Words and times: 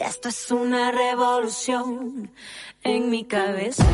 Esto 0.00 0.30
es 0.30 0.50
una 0.50 0.90
revolución 0.92 2.30
en 2.82 3.10
mi 3.10 3.24
cabeza. 3.24 3.86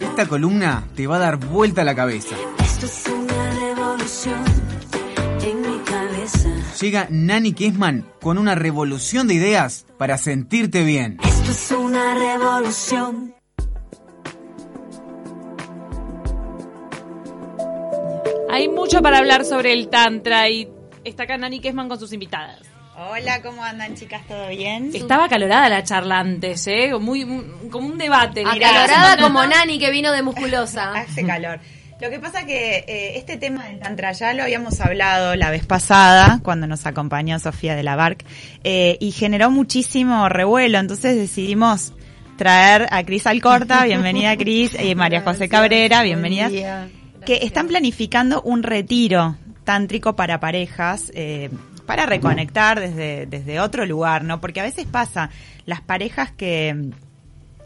Esta 0.00 0.26
columna 0.26 0.88
te 0.96 1.06
va 1.06 1.16
a 1.16 1.18
dar 1.18 1.36
vuelta 1.36 1.82
a 1.82 1.84
la 1.84 1.94
cabeza. 1.94 2.34
Esto 2.58 2.86
es 2.86 3.06
una 3.08 3.50
revolución 3.50 4.42
en 5.42 5.60
mi 5.60 5.78
cabeza. 5.84 6.48
Llega 6.80 7.06
Nani 7.10 7.52
Kessman 7.52 8.06
con 8.22 8.38
una 8.38 8.54
revolución 8.54 9.28
de 9.28 9.34
ideas 9.34 9.84
para 9.98 10.16
sentirte 10.16 10.84
bien. 10.84 11.18
Esto 11.22 11.50
es 11.50 11.70
una 11.70 12.14
revolución. 12.14 13.34
Hay 18.48 18.68
mucho 18.68 19.02
para 19.02 19.18
hablar 19.18 19.44
sobre 19.44 19.74
el 19.74 19.88
Tantra 19.88 20.48
y 20.48 20.70
está 21.04 21.24
acá 21.24 21.36
Nani 21.36 21.60
Kessman 21.60 21.90
con 21.90 22.00
sus 22.00 22.14
invitadas. 22.14 22.73
Hola, 22.96 23.42
¿cómo 23.42 23.64
andan 23.64 23.96
chicas? 23.96 24.22
¿Todo 24.28 24.48
bien? 24.48 24.90
Estaba 24.94 25.24
acalorada 25.24 25.68
la 25.68 25.82
charla 25.82 26.20
antes, 26.20 26.64
¿eh? 26.68 26.92
Muy, 27.00 27.24
muy- 27.24 27.68
como 27.70 27.88
un 27.88 27.98
debate. 27.98 28.44
mirá. 28.44 28.68
Acalorada 28.68 29.16
como 29.20 29.44
Nani 29.44 29.78
que 29.80 29.90
vino 29.90 30.12
de 30.12 30.22
musculosa. 30.22 30.92
Hace 30.94 31.26
calor. 31.26 31.58
Lo 32.00 32.10
que 32.10 32.20
pasa 32.20 32.44
que 32.44 32.84
eh, 32.86 33.16
este 33.16 33.36
tema 33.36 33.64
del 33.66 33.78
tantra 33.80 34.12
ya 34.12 34.32
lo 34.34 34.42
habíamos 34.44 34.80
hablado 34.80 35.34
la 35.36 35.50
vez 35.50 35.64
pasada 35.66 36.40
cuando 36.42 36.66
nos 36.66 36.86
acompañó 36.86 37.38
Sofía 37.38 37.74
de 37.74 37.82
la 37.82 37.96
Barc 37.96 38.24
eh, 38.62 38.96
y 39.00 39.10
generó 39.12 39.50
muchísimo 39.50 40.28
revuelo, 40.28 40.78
entonces 40.78 41.16
decidimos 41.16 41.92
traer 42.36 42.88
a 42.90 43.04
Cris 43.04 43.26
Alcorta, 43.26 43.84
bienvenida 43.86 44.36
Cris, 44.36 44.76
y 44.78 44.94
María 44.94 45.22
José 45.22 45.48
Cabrera, 45.48 46.02
bienvenidas, 46.02 46.52
que 47.24 47.36
están 47.42 47.68
planificando 47.68 48.42
un 48.42 48.62
retiro 48.64 49.36
tántrico 49.62 50.14
para 50.14 50.40
parejas, 50.40 51.10
eh, 51.14 51.48
para 51.86 52.06
reconectar 52.06 52.80
desde, 52.80 53.26
desde 53.26 53.60
otro 53.60 53.86
lugar, 53.86 54.24
¿no? 54.24 54.40
Porque 54.40 54.60
a 54.60 54.64
veces 54.64 54.86
pasa, 54.86 55.30
las 55.66 55.80
parejas 55.80 56.30
que 56.30 56.92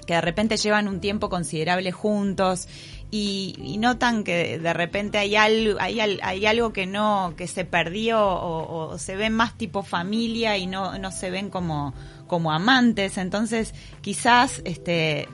que 0.09 0.15
de 0.15 0.23
repente 0.23 0.57
llevan 0.57 0.89
un 0.89 1.01
tiempo 1.01 1.29
considerable 1.29 1.93
juntos 1.93 2.67
y, 3.11 3.55
y 3.63 3.77
notan 3.77 4.25
que 4.25 4.59
de 4.59 4.73
repente 4.73 5.19
hay 5.19 5.37
algo, 5.37 5.79
hay, 5.79 6.01
hay 6.01 6.47
algo 6.47 6.73
que 6.73 6.87
no, 6.87 7.35
que 7.37 7.47
se 7.47 7.67
perdió 7.67 8.19
o, 8.27 8.93
o 8.93 8.99
se 8.99 9.17
ven 9.17 9.35
más 9.35 9.59
tipo 9.59 9.83
familia 9.83 10.57
y 10.57 10.67
no, 10.67 10.99
no 10.99 11.13
se 11.13 11.31
ven 11.31 11.51
como, 11.51 11.93
como 12.27 12.53
amantes. 12.53 13.19
Entonces, 13.19 13.75
quizás 14.01 14.63
este 14.65 15.29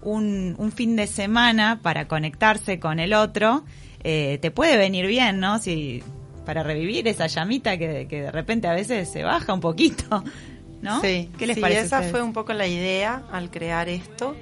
un, 0.00 0.54
un 0.56 0.72
fin 0.72 0.96
de 0.96 1.08
semana 1.08 1.80
para 1.82 2.08
conectarse 2.08 2.80
con 2.80 3.00
el 3.00 3.12
otro 3.12 3.64
eh, 4.02 4.38
te 4.40 4.50
puede 4.50 4.78
venir 4.78 5.06
bien, 5.06 5.40
¿no? 5.40 5.58
Si 5.58 6.02
para 6.46 6.62
revivir 6.62 7.06
esa 7.08 7.26
llamita 7.26 7.76
que, 7.76 8.06
que 8.08 8.22
de 8.22 8.30
repente 8.30 8.68
a 8.68 8.72
veces 8.72 9.10
se 9.10 9.22
baja 9.22 9.52
un 9.52 9.60
poquito, 9.60 10.24
¿no? 10.80 11.02
Sí, 11.02 11.30
¿Qué 11.36 11.46
les 11.46 11.56
sí, 11.56 11.60
parece? 11.60 11.82
esa 11.82 12.02
fue 12.04 12.22
un 12.22 12.32
poco 12.32 12.54
la 12.54 12.66
idea 12.66 13.24
al 13.30 13.50
crear 13.50 13.90
esto. 13.90 14.34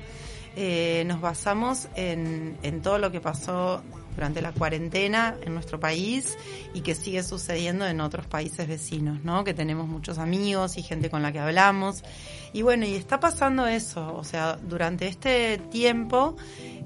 Eh, 0.55 1.03
nos 1.09 1.21
basamos 1.21 1.89
en, 1.97 2.57
en 2.63 2.81
todo 2.81 2.99
lo 2.99 3.11
que 3.11 3.21
pasó 3.21 3.83
durante 4.15 4.41
la 4.43 4.53
cuarentena 4.53 5.37
en 5.43 5.55
nuestro 5.55 5.81
país 5.81 6.37
y 6.73 6.81
que 6.81 6.95
sigue 6.95 7.23
sucediendo 7.23 7.87
en 7.87 8.01
otros 8.01 8.27
países 8.27 8.69
vecinos, 8.69 9.23
¿no? 9.25 9.45
Que 9.45 9.55
tenemos 9.55 9.89
muchos 9.89 10.19
amigos 10.19 10.77
y 10.77 10.83
gente 10.83 11.11
con 11.11 11.23
la 11.23 11.33
que 11.33 11.39
hablamos. 11.39 12.03
Y 12.53 12.63
bueno, 12.63 12.87
y 12.87 12.95
está 12.95 13.19
pasando 13.19 13.67
eso, 13.67 14.15
o 14.15 14.23
sea, 14.23 14.57
durante 14.57 15.09
este 15.09 15.59
tiempo, 15.71 16.37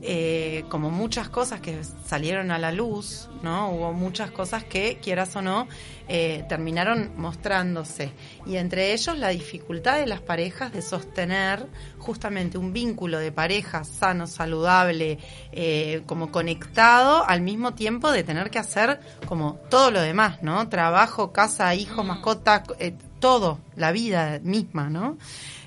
eh, 0.00 0.64
como 0.70 0.90
muchas 0.90 1.28
cosas 1.28 1.60
que 1.60 1.82
salieron 2.06 2.50
a 2.50 2.58
la 2.58 2.72
luz, 2.72 3.28
¿no? 3.42 3.70
Hubo 3.72 3.92
muchas 3.92 4.30
cosas 4.30 4.64
que, 4.64 4.98
quieras 5.02 5.36
o 5.36 5.42
no, 5.42 5.68
eh, 6.08 6.44
terminaron 6.48 7.12
mostrándose. 7.16 8.12
Y 8.46 8.56
entre 8.56 8.92
ellos 8.92 9.18
la 9.18 9.28
dificultad 9.28 9.98
de 9.98 10.06
las 10.06 10.20
parejas 10.20 10.72
de 10.72 10.80
sostener 10.80 11.66
justamente 11.98 12.56
un 12.56 12.72
vínculo 12.72 13.18
de 13.18 13.30
pareja 13.30 13.84
sano, 13.84 14.26
saludable, 14.26 15.18
eh, 15.52 16.02
como 16.06 16.30
conectado, 16.30 17.24
al 17.26 17.42
mismo 17.42 17.74
tiempo 17.74 18.10
de 18.10 18.24
tener 18.24 18.50
que 18.50 18.58
hacer 18.58 19.00
como 19.26 19.54
todo 19.68 19.90
lo 19.90 20.00
demás, 20.00 20.42
¿no? 20.42 20.68
Trabajo, 20.68 21.32
casa, 21.32 21.74
hijo, 21.74 22.02
mascota, 22.04 22.62
eh, 22.78 22.94
todo, 23.20 23.58
la 23.76 23.92
vida 23.92 24.40
misma, 24.42 24.88
¿no? 24.88 25.18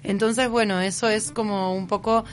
Entonces, 0.03 0.50
bueno, 0.50 0.80
eso 0.81 1.07
es 1.07 1.31
como 1.31 1.75
un 1.75 1.88
poco 1.88 2.25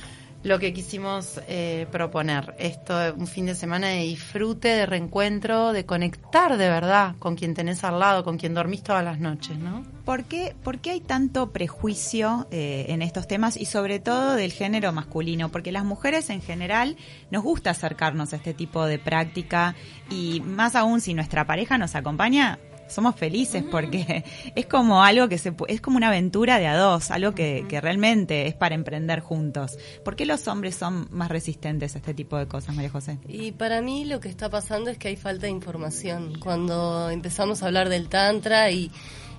lo 0.43 0.59
que 0.59 0.73
quisimos 0.73 1.41
eh, 1.49 1.87
proponer. 1.91 2.55
Esto, 2.59 3.15
un 3.17 3.27
fin 3.27 3.47
de 3.47 3.55
semana 3.55 3.89
de 3.89 4.03
disfrute, 4.03 4.69
de 4.69 4.87
reencuentro, 4.87 5.73
de 5.73 5.85
conectar 5.85 6.57
de 6.57 6.69
verdad 6.69 7.17
con 7.19 7.35
quien 7.35 7.55
tenés 7.55 7.83
al 7.85 7.99
lado, 7.99 8.25
con 8.25 8.39
quien 8.39 8.55
dormís 8.55 8.83
todas 8.83 9.05
las 9.05 9.19
noches, 9.19 9.59
¿no? 9.59 9.85
¿Por 10.05 10.25
qué, 10.25 10.55
por 10.63 10.79
qué 10.79 10.93
hay 10.93 11.01
tanto 11.01 11.51
prejuicio 11.51 12.47
eh, 12.51 12.87
en 12.89 13.03
estos 13.03 13.27
temas 13.27 13.57
y 13.57 13.67
sobre 13.67 13.99
todo 13.99 14.37
del 14.37 14.53
género 14.53 14.93
masculino? 14.93 15.51
Porque 15.51 15.73
las 15.73 15.85
mujeres 15.85 16.31
en 16.31 16.41
general 16.41 16.97
nos 17.31 17.43
gusta 17.43 17.71
acercarnos 17.71 18.33
a 18.33 18.37
este 18.37 18.55
tipo 18.55 18.87
de 18.87 18.99
práctica 18.99 19.75
y 20.09 20.41
más 20.41 20.77
aún 20.77 21.01
si 21.01 21.15
nuestra 21.15 21.47
pareja 21.47 21.77
nos 21.77 21.95
acompaña, 21.95 22.59
somos 22.89 23.15
felices 23.17 23.65
porque 23.71 24.25
es 24.55 24.67
como 24.67 25.03
algo 25.03 25.29
que 25.29 25.39
se 25.39 25.53
es 25.69 25.81
como 25.81 25.97
una 25.97 26.09
aventura 26.09 26.59
de 26.59 26.67
a 26.67 26.77
dos, 26.77 27.11
algo 27.11 27.35
que, 27.35 27.65
que 27.69 27.81
realmente 27.81 28.47
es 28.47 28.55
para 28.55 28.75
emprender 28.75 29.21
juntos. 29.21 29.79
¿Por 30.05 30.17
qué 30.17 30.27
los 30.27 30.49
hombres 30.49 30.75
son 30.75 31.09
más 31.11 31.29
resistentes 31.29 31.95
a 31.95 31.99
este 31.99 32.15
tipo 32.15 32.37
de 32.37 32.47
cosas, 32.47 32.75
María 32.75 32.91
José? 32.91 33.19
Y 33.29 33.53
para 33.53 33.81
mí 33.81 34.05
lo 34.05 34.21
que 34.21 34.29
está 34.29 34.51
pasando 34.51 34.91
es 34.91 34.99
que 34.99 35.09
hay 35.09 35.17
falta 35.17 35.47
de 35.47 35.53
información. 35.53 36.39
Cuando 36.41 37.11
empezamos 37.11 37.63
a 37.63 37.67
hablar 37.67 37.89
del 37.89 38.09
Tantra 38.09 38.71
y, 38.71 38.91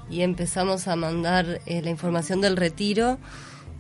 y 0.10 0.22
empezamos 0.22 0.88
a 0.88 0.96
mandar 0.96 1.62
eh, 1.66 1.82
la 1.82 1.90
información 1.90 2.42
del 2.42 2.58
retiro, 2.58 3.18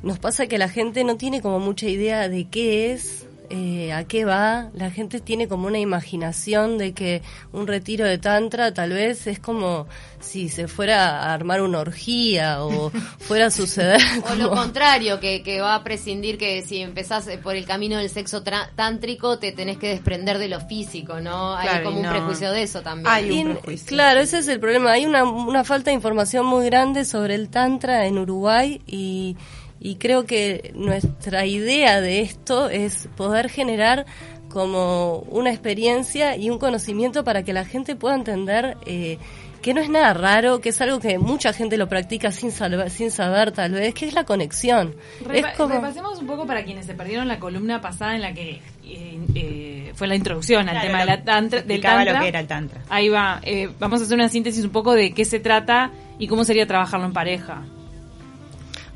nos 0.02 0.20
pasa 0.20 0.48
que 0.48 0.58
la 0.58 0.70
gente 0.70 1.04
no 1.04 1.18
tiene 1.18 1.42
como 1.42 1.60
mucha 1.60 1.88
idea 1.88 2.30
de 2.30 2.46
qué 2.46 2.94
es, 2.94 3.26
eh, 3.50 3.92
a 3.94 4.04
qué 4.06 4.26
va. 4.26 4.70
La 4.74 4.92
gente 4.92 5.20
tiene 5.20 5.48
como 5.48 5.68
una 5.68 5.80
imaginación 5.80 6.78
de 6.78 6.94
que 6.94 7.22
un 7.52 7.68
retiro 7.68 8.06
de 8.06 8.18
Tantra 8.18 8.74
tal 8.74 8.92
vez 8.92 9.28
es 9.28 9.40
como 9.40 9.88
si 10.20 10.50
se 10.50 10.68
fuera 10.68 11.22
a 11.24 11.34
armar 11.34 11.62
una 11.62 11.80
orgía 11.80 12.64
o 12.64 12.92
fuera 13.20 13.48
a 13.48 13.52
suceder. 13.52 14.02
O 14.32 14.36
lo 14.36 14.52
contrario, 14.52 15.20
que, 15.20 15.42
que 15.44 15.62
va 15.62 15.76
a 15.76 15.84
prescindir 15.84 16.38
que 16.38 16.62
si 16.62 16.78
empezás 16.82 17.28
por 17.42 17.56
el 17.56 17.66
camino 17.66 17.98
del 17.98 18.10
sexo 18.10 18.44
tra- 18.44 18.70
tántrico 18.76 19.40
te 19.40 19.52
tenés 19.52 19.78
que 19.78 19.90
desprender 19.90 20.38
de 20.38 20.50
lo 20.50 20.60
físico, 20.62 21.20
¿no? 21.22 21.56
Hay 21.56 21.68
Claro, 21.70 21.86
como 21.86 22.02
un 22.02 22.10
prejuicio 22.10 22.52
de 22.52 22.64
eso 22.64 22.82
también. 22.82 23.08
Hay 23.08 23.32
un 23.32 23.54
prejuicio. 23.54 23.88
Claro, 23.88 24.20
ese 24.20 24.40
es 24.40 24.48
el 24.48 24.60
problema. 24.60 24.92
Hay 24.92 25.06
una, 25.06 25.24
una 25.24 25.64
falta 25.64 25.90
de 25.92 25.96
información 25.96 26.46
muy 26.46 26.66
grande 26.66 27.06
sobre 27.06 27.36
el 27.36 27.50
Tantra 27.50 28.06
en 28.06 28.18
Uruguay 28.20 28.82
y, 28.86 29.38
y 29.80 29.96
creo 29.96 30.26
que 30.26 30.72
nuestra 30.76 31.46
idea 31.46 32.02
de 32.02 32.22
esto 32.22 32.70
es 32.70 33.08
poder 33.16 33.50
generar 33.50 34.06
como 34.50 35.20
una 35.30 35.52
experiencia 35.52 36.36
y 36.36 36.50
un 36.50 36.58
conocimiento 36.58 37.24
para 37.24 37.44
que 37.44 37.54
la 37.54 37.66
gente 37.66 37.96
pueda 37.96 38.16
entender 38.16 38.78
eh, 38.86 39.18
que 39.62 39.74
no 39.74 39.82
es 39.82 39.90
nada 39.90 40.14
raro, 40.14 40.60
que 40.62 40.70
es 40.70 40.82
algo 40.82 41.00
que 41.00 41.20
mucha 41.20 41.54
gente 41.54 41.78
lo 41.78 41.88
practica 41.88 42.32
sin 42.32 42.52
saber, 42.52 42.90
sin 42.90 43.12
saber 43.12 43.52
tal 43.52 43.74
vez, 43.74 43.94
que 43.94 44.08
es 44.08 44.14
la 44.14 44.24
conexión. 44.24 44.96
Repa- 45.24 45.52
es 45.52 45.58
como... 45.58 45.76
Repasemos 45.76 46.20
un 46.20 46.28
poco 46.28 46.48
para 46.48 46.64
quienes 46.64 46.86
se 46.86 46.94
perdieron 46.94 47.28
la 47.28 47.40
columna 47.40 47.80
pasada 47.82 48.16
en 48.16 48.22
la 48.22 48.34
que 48.34 48.62
eh, 48.86 49.20
eh, 49.36 49.92
fue 49.96 50.08
la 50.08 50.16
introducción 50.16 50.62
al 50.68 50.76
Claro, 50.76 50.88
tema 50.88 51.00
de 51.02 51.06
la 51.06 51.24
tantra, 51.24 51.62
del 51.62 51.82
tantra. 51.82 52.14
lo 52.14 52.20
que 52.22 52.28
era 52.30 52.40
el 52.40 52.48
tantra. 52.48 52.82
Ahí 52.90 53.10
va. 53.10 53.40
Eh, 53.44 53.70
vamos 53.80 54.00
a 54.02 54.06
hacer 54.06 54.16
una 54.16 54.30
síntesis 54.30 54.64
un 54.64 54.72
poco 54.72 54.94
de 54.96 55.14
qué 55.14 55.26
se 55.26 55.40
trata 55.40 55.92
y 56.18 56.28
cómo 56.28 56.44
sería 56.44 56.66
trabajarlo 56.66 57.06
en 57.06 57.14
pareja. 57.14 57.62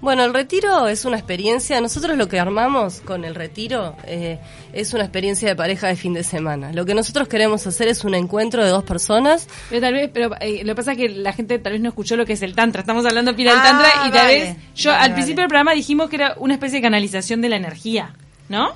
Bueno, 0.03 0.25
el 0.25 0.33
retiro 0.33 0.89
es 0.89 1.05
una 1.05 1.15
experiencia. 1.15 1.79
Nosotros 1.79 2.17
lo 2.17 2.27
que 2.27 2.37
armamos 2.37 2.99
con 2.99 3.23
el 3.23 3.35
retiro 3.35 3.95
eh, 4.03 4.37
es 4.73 4.93
una 4.93 5.03
experiencia 5.03 5.47
de 5.47 5.55
pareja 5.55 5.87
de 5.87 5.95
fin 5.95 6.13
de 6.13 6.23
semana. 6.23 6.73
Lo 6.73 6.85
que 6.85 6.93
nosotros 6.93 7.29
queremos 7.29 7.65
hacer 7.65 7.87
es 7.87 8.03
un 8.03 8.13
encuentro 8.13 8.61
de 8.65 8.69
dos 8.69 8.83
personas. 8.83 9.47
Pero 9.69 9.79
tal 9.79 9.93
vez, 9.93 10.09
pero 10.13 10.31
eh, 10.41 10.61
lo 10.65 10.73
que 10.73 10.75
pasa 10.75 10.91
es 10.91 10.97
que 10.97 11.07
la 11.07 11.31
gente 11.31 11.57
tal 11.57 11.71
vez 11.71 11.81
no 11.81 11.87
escuchó 11.87 12.17
lo 12.17 12.25
que 12.25 12.33
es 12.33 12.41
el 12.41 12.53
tantra. 12.53 12.81
Estamos 12.81 13.05
hablando 13.05 13.31
del 13.31 13.47
Ah, 13.47 13.63
tantra 13.63 13.89
y 14.07 14.11
tal 14.11 14.25
vale. 14.25 14.39
vez 14.41 14.57
yo 14.75 14.89
Vale, 14.91 15.03
al 15.03 15.09
vale. 15.09 15.13
principio 15.13 15.41
del 15.43 15.47
programa 15.47 15.71
dijimos 15.73 16.09
que 16.09 16.17
era 16.17 16.33
una 16.38 16.56
especie 16.56 16.79
de 16.79 16.81
canalización 16.81 17.39
de 17.39 17.47
la 17.47 17.56
energía, 17.56 18.13
¿no? 18.49 18.73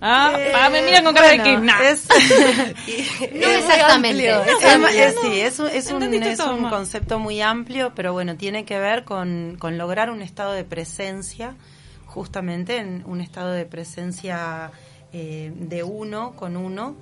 Ah, 0.00 0.32
Eh, 0.38 0.52
ah, 0.54 0.70
me 0.70 0.80
miran 0.82 1.04
con 1.04 1.14
cara 1.14 1.28
de 1.28 1.42
que 1.42 1.58
nah. 1.58 1.80
es- 1.82 2.08
No 3.34 3.46
exactamente. 3.48 4.30
amplio, 4.30 4.42
Es, 4.58 4.64
amplio. 4.74 5.10
sí, 5.22 5.40
es 5.40 5.58
un, 5.58 5.66
es 5.68 5.86
un- 5.90 5.94
Entendiste 6.02 6.30
es 6.32 6.38
todo, 6.38 6.54
un 6.54 6.62
Ma. 6.62 6.70
concepto 6.70 7.18
muy 7.18 7.40
amplio, 7.42 7.92
pero 7.94 8.12
bueno, 8.12 8.36
tiene 8.36 8.64
que 8.64 8.78
ver 8.78 9.04
con, 9.04 9.56
con 9.58 9.76
lograr 9.76 10.10
un 10.10 10.22
estado 10.22 10.52
de 10.52 10.64
presencia, 10.64 11.54
justamente 12.06 12.78
en 12.78 13.02
un 13.06 13.20
estado 13.20 13.50
de 13.52 13.66
presencia 13.66 14.70
eh, 15.12 15.52
de 15.54 15.82
uno 15.82 16.32
con 16.34 16.56
uno, 16.56 16.96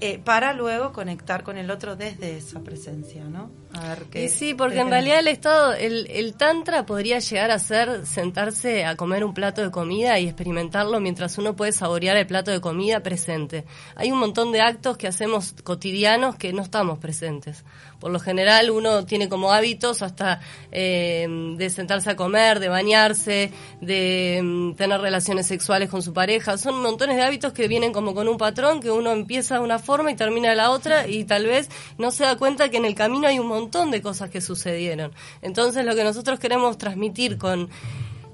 eh, 0.00 0.18
para 0.18 0.52
luego 0.54 0.92
conectar 0.92 1.44
con 1.44 1.56
el 1.56 1.70
otro 1.70 1.94
desde 1.96 2.36
esa 2.36 2.60
presencia, 2.60 3.24
¿no? 3.24 3.50
A 3.74 3.88
ver 3.88 4.04
qué. 4.04 4.24
Y 4.24 4.28
sí, 4.28 4.54
porque 4.54 4.78
en 4.78 4.88
realidad 4.88 5.18
el 5.18 5.28
estado, 5.28 5.72
el, 5.72 6.06
el 6.10 6.34
tantra 6.34 6.86
podría 6.86 7.18
llegar 7.18 7.50
a 7.50 7.58
ser 7.58 8.06
sentarse 8.06 8.84
a 8.84 8.94
comer 8.94 9.24
un 9.24 9.34
plato 9.34 9.62
de 9.62 9.70
comida 9.72 10.18
y 10.20 10.26
experimentarlo 10.26 11.00
mientras 11.00 11.38
uno 11.38 11.56
puede 11.56 11.72
saborear 11.72 12.16
el 12.16 12.26
plato 12.26 12.52
de 12.52 12.60
comida 12.60 13.00
presente. 13.00 13.64
Hay 13.96 14.12
un 14.12 14.18
montón 14.20 14.52
de 14.52 14.60
actos 14.60 14.96
que 14.96 15.08
hacemos 15.08 15.54
cotidianos 15.64 16.36
que 16.36 16.52
no 16.52 16.62
estamos 16.62 17.00
presentes. 17.00 17.64
Por 17.98 18.12
lo 18.12 18.20
general 18.20 18.70
uno 18.70 19.06
tiene 19.06 19.28
como 19.28 19.50
hábitos 19.52 20.02
hasta 20.02 20.40
eh, 20.70 21.26
de 21.56 21.70
sentarse 21.70 22.10
a 22.10 22.16
comer, 22.16 22.60
de 22.60 22.68
bañarse, 22.68 23.50
de 23.80 24.40
mm, 24.42 24.74
tener 24.74 25.00
relaciones 25.00 25.46
sexuales 25.46 25.88
con 25.88 26.02
su 26.02 26.12
pareja. 26.12 26.58
Son 26.58 26.80
montones 26.80 27.16
de 27.16 27.22
hábitos 27.22 27.52
que 27.52 27.66
vienen 27.66 27.92
como 27.92 28.14
con 28.14 28.28
un 28.28 28.38
patrón 28.38 28.80
que 28.80 28.90
uno 28.90 29.10
empieza 29.10 29.54
de 29.56 29.60
una 29.60 29.80
forma 29.80 30.12
y 30.12 30.16
termina 30.16 30.50
de 30.50 30.56
la 30.56 30.70
otra 30.70 31.08
y 31.08 31.24
tal 31.24 31.46
vez 31.46 31.68
no 31.98 32.12
se 32.12 32.24
da 32.24 32.36
cuenta 32.36 32.68
que 32.68 32.76
en 32.76 32.84
el 32.84 32.94
camino 32.94 33.26
hay 33.26 33.38
un 33.38 33.48
montón 33.48 33.63
de 33.70 34.02
cosas 34.02 34.30
que 34.30 34.40
sucedieron. 34.40 35.12
Entonces 35.42 35.84
lo 35.84 35.94
que 35.94 36.04
nosotros 36.04 36.38
queremos 36.38 36.78
transmitir 36.78 37.38
con 37.38 37.68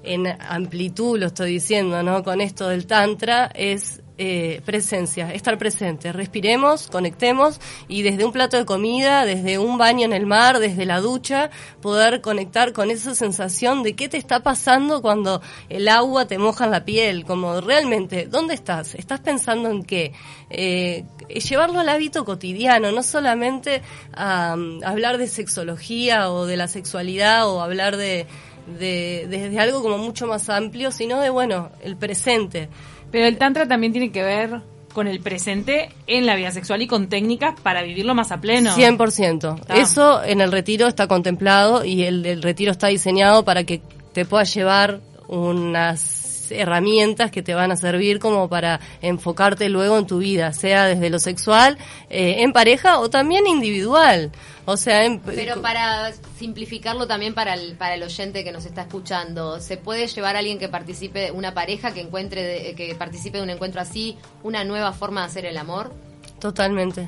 en 0.03 0.27
amplitud, 0.27 1.19
lo 1.19 1.27
estoy 1.27 1.51
diciendo, 1.53 2.01
¿no? 2.01 2.23
Con 2.23 2.41
esto 2.41 2.67
del 2.67 2.87
tantra 2.87 3.51
es 3.53 4.01
eh, 4.23 4.61
presencia, 4.65 5.33
estar 5.33 5.57
presente. 5.57 6.13
Respiremos, 6.13 6.89
conectemos 6.91 7.59
y 7.87 8.03
desde 8.03 8.23
un 8.23 8.31
plato 8.31 8.55
de 8.55 8.65
comida, 8.65 9.25
desde 9.25 9.57
un 9.57 9.79
baño 9.79 10.05
en 10.05 10.13
el 10.13 10.27
mar, 10.27 10.59
desde 10.59 10.85
la 10.85 10.99
ducha, 10.99 11.49
poder 11.81 12.21
conectar 12.21 12.71
con 12.71 12.91
esa 12.91 13.15
sensación 13.15 13.81
de 13.81 13.95
qué 13.95 14.09
te 14.09 14.17
está 14.17 14.43
pasando 14.43 15.01
cuando 15.01 15.41
el 15.69 15.87
agua 15.87 16.27
te 16.27 16.37
moja 16.37 16.65
en 16.65 16.71
la 16.71 16.85
piel, 16.85 17.25
como 17.25 17.61
realmente, 17.61 18.27
¿dónde 18.27 18.53
estás? 18.53 18.93
¿Estás 18.93 19.21
pensando 19.21 19.71
en 19.71 19.81
qué? 19.81 20.13
Eh, 20.51 21.03
llevarlo 21.27 21.79
al 21.79 21.89
hábito 21.89 22.23
cotidiano, 22.23 22.91
no 22.91 23.01
solamente 23.01 23.81
a, 24.13 24.51
a 24.51 24.87
hablar 24.87 25.17
de 25.17 25.25
sexología 25.25 26.29
o 26.29 26.45
de 26.45 26.57
la 26.57 26.67
sexualidad 26.67 27.49
o 27.49 27.59
hablar 27.59 27.97
de 27.97 28.27
de, 28.67 29.27
desde 29.29 29.59
algo 29.59 29.81
como 29.81 29.97
mucho 29.97 30.27
más 30.27 30.49
amplio, 30.49 30.91
sino 30.91 31.19
de, 31.19 31.29
bueno, 31.29 31.71
el 31.81 31.97
presente. 31.97 32.69
Pero 33.11 33.25
el 33.25 33.37
tantra 33.37 33.67
también 33.67 33.91
tiene 33.91 34.11
que 34.11 34.23
ver 34.23 34.61
con 34.93 35.07
el 35.07 35.19
presente 35.19 35.89
en 36.07 36.25
la 36.25 36.35
vida 36.35 36.51
sexual 36.51 36.81
y 36.81 36.87
con 36.87 37.07
técnicas 37.07 37.59
para 37.61 37.81
vivirlo 37.81 38.13
más 38.13 38.31
a 38.31 38.41
pleno. 38.41 38.75
100%. 38.75 39.59
Está. 39.59 39.75
Eso 39.75 40.23
en 40.23 40.41
el 40.41 40.51
retiro 40.51 40.87
está 40.87 41.07
contemplado 41.07 41.85
y 41.85 42.03
el, 42.03 42.25
el 42.25 42.41
retiro 42.41 42.71
está 42.71 42.87
diseñado 42.87 43.43
para 43.45 43.63
que 43.63 43.81
te 44.13 44.25
pueda 44.25 44.43
llevar 44.43 44.99
unas 45.27 46.20
herramientas 46.51 47.31
que 47.31 47.41
te 47.41 47.53
van 47.53 47.71
a 47.71 47.75
servir 47.75 48.19
como 48.19 48.49
para 48.49 48.79
enfocarte 49.01 49.69
luego 49.69 49.97
en 49.97 50.05
tu 50.07 50.19
vida, 50.19 50.53
sea 50.53 50.85
desde 50.85 51.09
lo 51.09 51.19
sexual, 51.19 51.77
eh, 52.09 52.35
en 52.39 52.53
pareja 52.53 52.99
o 52.99 53.09
también 53.09 53.47
individual. 53.47 54.31
O 54.65 54.77
sea, 54.77 55.05
en- 55.05 55.19
Pero 55.21 55.61
para 55.61 56.11
simplificarlo 56.37 57.07
también 57.07 57.33
para 57.33 57.55
el, 57.55 57.75
para 57.75 57.95
el 57.95 58.03
oyente 58.03 58.43
que 58.43 58.51
nos 58.51 58.65
está 58.65 58.81
escuchando, 58.83 59.59
¿se 59.59 59.77
puede 59.77 60.05
llevar 60.07 60.35
a 60.35 60.39
alguien 60.39 60.59
que 60.59 60.69
participe, 60.69 61.31
una 61.31 61.53
pareja 61.53 61.93
que 61.93 62.01
encuentre, 62.01 62.43
de- 62.43 62.75
que 62.75 62.93
participe 62.95 63.37
de 63.37 63.43
un 63.43 63.49
encuentro 63.49 63.81
así, 63.81 64.17
una 64.43 64.63
nueva 64.63 64.93
forma 64.93 65.21
de 65.21 65.27
hacer 65.27 65.45
el 65.45 65.57
amor? 65.57 65.91
totalmente. 66.39 67.07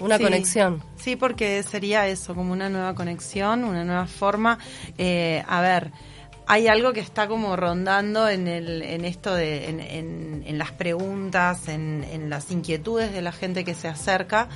Una 0.00 0.16
Sí. 0.16 0.24
conexión. 0.24 0.82
Sí, 0.96 1.14
porque 1.16 1.62
sería 1.62 2.08
eso, 2.08 2.34
como 2.34 2.52
una 2.52 2.68
nueva 2.70 2.94
conexión, 2.94 3.64
una 3.64 3.84
nueva 3.84 4.06
forma. 4.06 4.58
Eh, 4.96 5.44
a 5.46 5.60
ver, 5.60 5.90
hay 6.52 6.66
algo 6.66 6.92
que 6.92 6.98
está 7.00 7.28
como 7.28 7.54
rondando 7.54 8.28
en, 8.28 8.48
el, 8.48 8.82
en 8.82 9.04
esto 9.04 9.34
de, 9.34 9.68
en, 9.68 9.78
en- 9.80 10.42
en 10.46 10.58
las 10.58 10.72
preguntas, 10.72 11.68
en, 11.68 12.28
las 12.28 12.50
inquietudes 12.50 13.12
de 13.12 13.22
la 13.22 13.30
gente 13.30 13.64
que 13.64 13.74
se 13.74 13.86
acerca. 13.86 14.48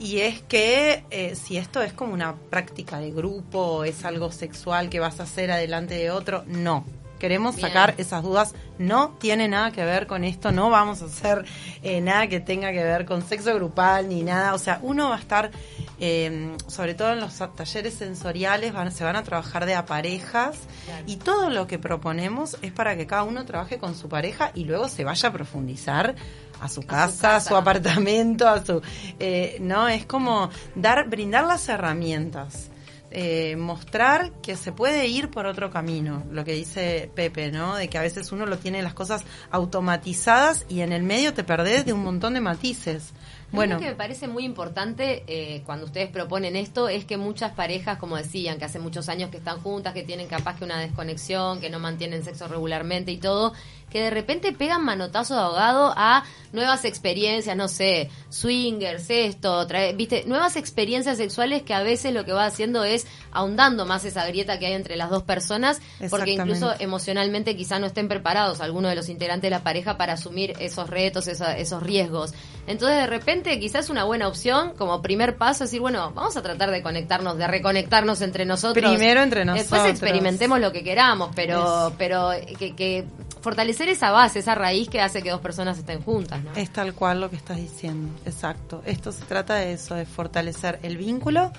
Y 0.00 0.18
es 0.18 0.42
que 0.42 1.04
eh, 1.10 1.36
si 1.36 1.56
esto 1.56 1.80
es 1.82 1.92
como 1.92 2.12
una 2.12 2.34
práctica 2.34 2.98
de 2.98 3.12
grupo, 3.12 3.84
es 3.84 4.04
algo 4.04 4.32
sexual 4.32 4.88
que 4.90 4.98
vas 4.98 5.20
a 5.20 5.24
hacer 5.24 5.50
adelante 5.52 5.94
de 5.94 6.10
otro, 6.10 6.42
no. 6.48 6.84
Queremos 7.18 7.56
Bien. 7.56 7.68
sacar 7.68 7.94
esas 7.98 8.22
dudas. 8.22 8.54
No 8.78 9.10
tiene 9.18 9.48
nada 9.48 9.72
que 9.72 9.84
ver 9.84 10.06
con 10.06 10.24
esto. 10.24 10.52
No 10.52 10.70
vamos 10.70 11.02
a 11.02 11.06
hacer 11.06 11.44
eh, 11.82 12.00
nada 12.00 12.28
que 12.28 12.40
tenga 12.40 12.72
que 12.72 12.82
ver 12.82 13.04
con 13.06 13.26
sexo 13.26 13.54
grupal 13.54 14.08
ni 14.08 14.22
nada. 14.22 14.54
O 14.54 14.58
sea, 14.58 14.78
uno 14.82 15.08
va 15.08 15.16
a 15.16 15.18
estar, 15.18 15.50
eh, 15.98 16.56
sobre 16.68 16.94
todo 16.94 17.12
en 17.12 17.20
los 17.20 17.36
talleres 17.56 17.94
sensoriales, 17.94 18.72
van, 18.72 18.92
se 18.92 19.04
van 19.04 19.16
a 19.16 19.22
trabajar 19.24 19.66
de 19.66 19.74
a 19.74 19.84
parejas. 19.84 20.56
Y 21.06 21.16
todo 21.16 21.50
lo 21.50 21.66
que 21.66 21.78
proponemos 21.78 22.56
es 22.62 22.72
para 22.72 22.96
que 22.96 23.06
cada 23.06 23.24
uno 23.24 23.44
trabaje 23.44 23.78
con 23.78 23.94
su 23.94 24.08
pareja 24.08 24.52
y 24.54 24.64
luego 24.64 24.88
se 24.88 25.04
vaya 25.04 25.28
a 25.28 25.32
profundizar 25.32 26.14
a 26.60 26.68
su 26.68 26.82
casa, 26.82 27.36
a 27.36 27.40
su, 27.40 27.46
casa. 27.48 27.58
apartamento, 27.58 28.48
a 28.48 28.64
su... 28.64 28.82
eh, 29.18 29.58
no, 29.60 29.88
es 29.88 30.06
como 30.06 30.50
dar, 30.74 31.08
brindar 31.08 31.44
las 31.44 31.68
herramientas 31.68 32.70
eh, 33.10 33.56
mostrar 33.56 34.32
que 34.42 34.56
se 34.56 34.72
puede 34.72 35.06
ir 35.06 35.30
por 35.30 35.46
otro 35.46 35.70
camino, 35.70 36.24
lo 36.30 36.44
que 36.44 36.52
dice 36.52 37.10
Pepe, 37.14 37.50
¿no? 37.50 37.76
De 37.76 37.88
que 37.88 37.98
a 37.98 38.02
veces 38.02 38.32
uno 38.32 38.46
lo 38.46 38.58
tiene 38.58 38.82
las 38.82 38.94
cosas 38.94 39.24
automatizadas 39.50 40.66
y 40.68 40.80
en 40.80 40.92
el 40.92 41.02
medio 41.02 41.32
te 41.32 41.44
perdés 41.44 41.86
de 41.86 41.92
un 41.92 42.04
montón 42.04 42.34
de 42.34 42.40
matices. 42.40 43.12
Bueno. 43.50 43.76
Algo 43.76 43.84
que 43.84 43.90
me 43.92 43.96
parece 43.96 44.28
muy 44.28 44.44
importante 44.44 45.24
eh, 45.26 45.62
cuando 45.64 45.86
ustedes 45.86 46.10
proponen 46.10 46.54
esto 46.54 46.88
es 46.88 47.06
que 47.06 47.16
muchas 47.16 47.52
parejas, 47.52 47.98
como 47.98 48.16
decían, 48.16 48.58
que 48.58 48.66
hace 48.66 48.78
muchos 48.78 49.08
años 49.08 49.30
que 49.30 49.38
están 49.38 49.60
juntas, 49.60 49.94
que 49.94 50.02
tienen 50.02 50.26
capaz 50.26 50.58
que 50.58 50.64
una 50.64 50.78
desconexión, 50.78 51.60
que 51.60 51.70
no 51.70 51.78
mantienen 51.78 52.22
sexo 52.22 52.46
regularmente 52.46 53.10
y 53.10 53.16
todo, 53.16 53.54
que 53.90 54.02
de 54.02 54.10
repente 54.10 54.52
pegan 54.52 54.84
manotazo 54.84 55.34
de 55.34 55.40
ahogado 55.40 55.92
a 55.96 56.24
nuevas 56.52 56.84
experiencias, 56.86 57.56
no 57.56 57.68
sé, 57.68 58.10
swingers, 58.30 59.10
esto, 59.10 59.66
trae- 59.66 59.94
viste, 59.94 60.24
nuevas 60.26 60.56
experiencias 60.56 61.18
sexuales 61.18 61.62
que 61.62 61.74
a 61.74 61.82
veces 61.82 62.14
lo 62.14 62.24
que 62.24 62.32
va 62.32 62.46
haciendo 62.46 62.84
es 62.84 63.06
ahondando 63.32 63.84
más 63.84 64.04
esa 64.06 64.24
grieta 64.26 64.58
que 64.58 64.66
hay 64.66 64.72
entre 64.72 64.96
las 64.96 65.10
dos 65.10 65.22
personas, 65.24 65.80
porque 66.10 66.32
incluso 66.32 66.72
emocionalmente 66.78 67.54
quizá 67.56 67.78
no 67.78 67.86
estén 67.86 68.08
preparados 68.08 68.60
algunos 68.62 68.90
de 68.90 68.96
los 68.96 69.08
integrantes 69.10 69.42
de 69.42 69.50
la 69.50 69.62
pareja 69.62 69.98
para 69.98 70.14
asumir 70.14 70.54
esos 70.58 70.88
retos, 70.88 71.28
esa- 71.28 71.56
esos 71.58 71.82
riesgos. 71.82 72.32
Entonces 72.66 72.96
de 72.98 73.06
repente 73.06 73.58
quizás 73.60 73.84
es 73.86 73.90
una 73.90 74.04
buena 74.04 74.26
opción 74.28 74.72
como 74.78 75.02
primer 75.02 75.36
paso 75.36 75.64
decir, 75.64 75.80
bueno, 75.80 76.12
vamos 76.14 76.36
a 76.36 76.42
tratar 76.42 76.70
de 76.70 76.82
conectarnos, 76.82 77.36
de 77.36 77.46
reconectarnos 77.46 78.20
entre 78.22 78.44
nosotros. 78.46 78.82
Primero 78.90 79.20
entre 79.22 79.40
Después 79.44 79.70
nosotros. 79.70 79.90
experimentemos 79.90 80.60
lo 80.60 80.72
que 80.72 80.82
queramos, 80.82 81.30
pero, 81.34 81.88
Es- 81.88 81.94
pero 81.98 82.30
que, 82.58 82.74
que 82.74 83.04
fortalecer 83.40 83.88
esa 83.88 84.10
base, 84.10 84.40
esa 84.40 84.54
raíz 84.54 84.88
que 84.88 85.00
hace 85.00 85.22
que 85.22 85.30
dos 85.30 85.40
personas 85.40 85.78
estén 85.78 86.02
juntas, 86.02 86.42
¿no? 86.42 86.52
es 86.54 86.70
tal 86.70 86.94
cual 86.94 87.20
lo 87.20 87.30
que 87.30 87.36
estás 87.36 87.56
diciendo, 87.56 88.14
exacto. 88.24 88.82
Esto 88.84 89.12
se 89.12 89.24
trata 89.24 89.56
de 89.56 89.72
eso, 89.72 89.94
de 89.94 90.06
fortalecer 90.06 90.78
el 90.82 90.96
vínculo 90.96 91.52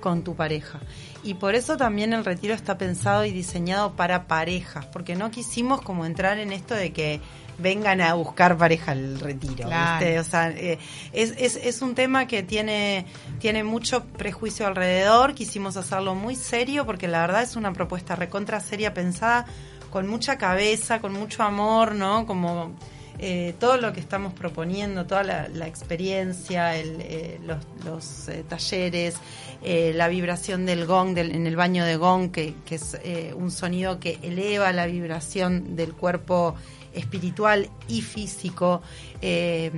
con 0.00 0.22
tu 0.22 0.34
pareja. 0.34 0.80
Y 1.22 1.34
por 1.34 1.54
eso 1.54 1.76
también 1.76 2.12
el 2.12 2.24
retiro 2.24 2.52
está 2.52 2.76
pensado 2.76 3.24
y 3.24 3.30
diseñado 3.30 3.94
para 3.94 4.26
parejas, 4.26 4.84
porque 4.86 5.14
no 5.14 5.30
quisimos 5.30 5.80
como 5.80 6.04
entrar 6.04 6.38
en 6.38 6.52
esto 6.52 6.74
de 6.74 6.92
que 6.92 7.20
vengan 7.58 8.00
a 8.00 8.14
buscar 8.14 8.58
pareja 8.58 8.92
al 8.92 9.20
retiro. 9.20 9.68
Claro. 9.68 10.04
¿viste? 10.04 10.18
O 10.18 10.24
sea, 10.24 10.50
eh, 10.50 10.78
es, 11.12 11.32
es, 11.38 11.56
es 11.56 11.80
un 11.80 11.94
tema 11.94 12.26
que 12.26 12.42
tiene, 12.42 13.06
tiene 13.38 13.62
mucho 13.62 14.04
prejuicio 14.04 14.66
alrededor, 14.66 15.34
quisimos 15.34 15.76
hacerlo 15.76 16.14
muy 16.14 16.34
serio, 16.34 16.84
porque 16.84 17.08
la 17.08 17.20
verdad 17.20 17.42
es 17.42 17.56
una 17.56 17.72
propuesta 17.72 18.16
recontra 18.16 18.60
seria, 18.60 18.92
pensada 18.92 19.46
con 19.92 20.08
mucha 20.08 20.38
cabeza, 20.38 21.00
con 21.00 21.12
mucho 21.12 21.42
amor, 21.42 21.94
¿no? 21.94 22.26
Como 22.26 22.74
eh, 23.18 23.54
todo 23.60 23.76
lo 23.76 23.92
que 23.92 24.00
estamos 24.00 24.32
proponiendo, 24.32 25.04
toda 25.04 25.22
la, 25.22 25.66
experiencia, 25.66 26.74
eh, 26.78 27.38
los, 27.84 28.28
eh, 28.28 28.42
talleres, 28.48 29.16
la 29.62 30.08
vibración 30.08 30.64
del 30.64 30.86
gong 30.86 31.16
en 31.18 31.46
el 31.46 31.54
baño 31.54 31.84
de 31.84 31.96
gong, 31.96 32.32
que, 32.32 32.54
es 32.70 32.98
un 33.36 33.50
sonido 33.50 34.00
que 34.00 34.18
eleva 34.22 34.72
la 34.72 34.86
vibración 34.86 35.76
del 35.76 35.92
cuerpo 35.92 36.56
espiritual 36.94 37.68
y 37.88 38.02
físico, 38.02 38.82
eh, 39.20 39.70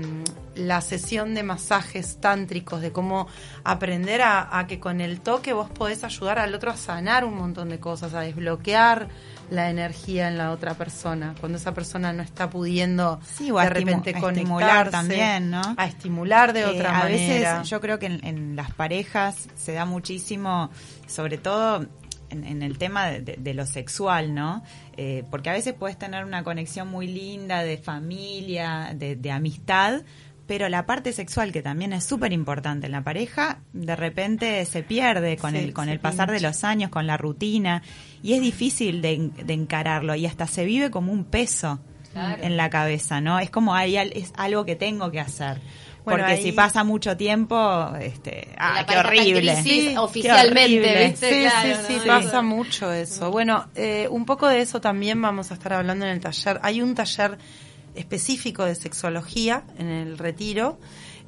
la 0.54 0.80
sesión 0.80 1.35
de 1.35 1.42
masajes 1.42 2.18
tántricos, 2.21 2.80
de 2.80 2.92
cómo 2.92 3.26
aprender 3.62 4.23
a 4.23 4.64
que 4.68 4.80
con 4.80 5.00
el 5.00 5.21
toque 5.21 5.52
vos 5.52 5.71
podés 5.71 6.04
ayudar 6.04 6.38
al 6.38 6.54
otro 6.54 6.71
a 6.71 6.76
sanar 6.76 7.25
un 7.25 7.37
montón 7.37 7.68
de 7.68 7.80
cosas, 7.80 8.14
a 8.14 8.21
desbloquear 8.21 9.09
la 9.51 9.71
energía 9.71 10.29
en 10.29 10.39
la 10.39 10.51
otra 10.51 10.75
persona, 10.75 11.35
cuando 11.41 11.59
esa 11.59 11.75
persona 11.75 12.13
no 12.13 12.23
está 12.23 12.49
pudiendo 12.51 13.21
Sí, 13.37 13.51
a 13.57 13.63
de 13.65 13.71
repente 13.71 14.11
a 14.17 14.21
conectarse, 14.21 14.91
también, 14.91 15.51
¿no? 15.51 15.75
A 15.77 15.87
estimular 15.87 16.53
de 16.53 16.61
Eh, 16.63 16.67
otra 16.67 16.91
a 16.91 16.99
manera. 17.05 17.55
veces 17.59 17.69
yo 17.71 17.81
creo 17.81 17.99
que 17.99 18.07
en, 18.07 18.25
en 18.25 18.57
las 18.57 18.73
parejas 18.73 19.49
se 19.55 19.73
da 19.73 19.85
muchísimo, 19.85 20.71
sobre 21.07 21.39
todo 21.39 21.87
en, 22.31 22.45
en 22.45 22.63
el 22.63 22.79
tema 22.79 23.07
de, 23.07 23.21
de- 23.21 23.37
de 23.39 23.55
lo 23.55 23.67
sexual, 23.67 24.35
¿no? 24.35 24.63
Eh, 24.97 25.25
porque 25.31 25.51
a 25.51 25.53
veces 25.53 25.75
puedes 25.75 25.99
tener 25.99 26.25
una 26.25 26.43
conexión 26.43 26.89
muy 26.89 27.07
linda 27.07 27.63
de 27.63 27.77
familia, 27.79 28.93
de, 28.95 29.15
de 29.17 29.31
amistad, 29.31 30.03
pero 30.47 30.69
la 30.69 30.87
parte 30.87 31.13
sexual, 31.13 31.53
que 31.53 31.63
también 31.63 31.93
es 31.93 32.05
súper 32.05 32.33
importante 32.33 32.87
en 32.87 32.93
la 32.93 33.03
pareja, 33.03 33.61
de 33.73 33.97
repente 33.97 34.65
se 34.67 34.83
pierde 34.83 35.37
con 35.37 35.53
Sí, 35.53 35.59
el, 35.59 35.73
con 35.73 35.89
el 35.89 36.01
pasar 36.01 36.31
de 36.31 36.41
los 36.41 36.65
años, 36.65 36.91
con 36.91 37.07
la 37.07 37.17
rutina, 37.17 37.83
y 38.23 38.35
es 38.35 38.41
difícil 38.41 39.01
de, 39.03 39.31
de 39.45 39.53
encararlo, 39.55 40.15
y 40.15 40.27
hasta 40.27 40.47
se 40.47 40.65
vive 40.65 40.91
como 40.91 41.13
un 41.13 41.25
peso 41.25 41.81
Claro. 42.13 42.45
en 42.45 42.57
la 42.57 42.71
cabeza, 42.71 43.21
¿no? 43.21 43.41
Es 43.41 43.51
como 43.51 43.75
hay, 43.75 43.97
al- 43.97 44.13
es 44.13 44.33
algo 44.37 44.65
que 44.65 44.77
tengo 44.77 45.11
que 45.11 45.19
hacer. 45.19 45.61
Bueno, 46.05 46.19
porque 46.21 46.35
ahí- 46.35 46.43
si 46.45 46.53
pasa 46.53 46.85
mucho 46.85 47.17
tiempo, 47.17 47.91
este, 48.01 48.51
ah, 48.57 48.85
qué 48.87 48.99
horrible. 48.99 49.53
crisis 49.55 49.89
Qué 49.91 49.99
oficialmente, 49.99 50.79
horrible. 50.79 51.09
¿viste? 51.09 51.35
Sí, 51.35 51.41
Claro, 51.41 51.81
sí, 51.89 51.95
sí, 52.01 52.07
pasa 52.07 52.41
mucho 52.43 52.93
eso. 52.93 53.33
Bueno, 53.33 53.67
eh, 53.75 54.07
un 54.11 54.27
poco 54.27 54.47
de 54.47 54.61
eso 54.61 54.81
también 54.81 55.21
vamos 55.21 55.51
a 55.51 55.55
estar 55.55 55.73
hablando 55.73 56.05
en 56.05 56.13
el 56.13 56.21
taller. 56.21 56.61
Hay 56.63 56.81
un 56.83 56.95
taller 56.95 57.37
específico 57.95 58.65
de 58.65 58.75
sexología 58.75 59.65
en 59.79 59.89
el 59.89 60.19
retiro, 60.19 60.79